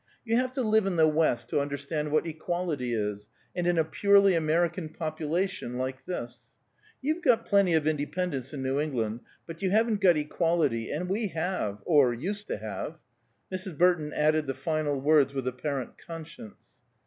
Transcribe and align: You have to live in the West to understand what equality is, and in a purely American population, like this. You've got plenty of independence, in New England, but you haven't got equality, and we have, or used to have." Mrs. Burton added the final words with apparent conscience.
You 0.25 0.35
have 0.37 0.51
to 0.53 0.63
live 0.63 0.87
in 0.87 0.95
the 0.95 1.07
West 1.07 1.47
to 1.49 1.59
understand 1.59 2.09
what 2.09 2.25
equality 2.25 2.91
is, 2.91 3.29
and 3.55 3.67
in 3.67 3.77
a 3.77 3.83
purely 3.85 4.33
American 4.33 4.89
population, 4.89 5.77
like 5.77 6.05
this. 6.05 6.55
You've 7.03 7.21
got 7.23 7.45
plenty 7.45 7.75
of 7.75 7.85
independence, 7.85 8.51
in 8.51 8.63
New 8.63 8.79
England, 8.79 9.19
but 9.45 9.61
you 9.61 9.69
haven't 9.69 10.01
got 10.01 10.17
equality, 10.17 10.89
and 10.89 11.07
we 11.07 11.27
have, 11.27 11.83
or 11.85 12.15
used 12.15 12.47
to 12.47 12.57
have." 12.57 12.97
Mrs. 13.53 13.77
Burton 13.77 14.11
added 14.11 14.47
the 14.47 14.55
final 14.55 14.99
words 14.99 15.35
with 15.35 15.47
apparent 15.47 15.99
conscience. 15.99 16.57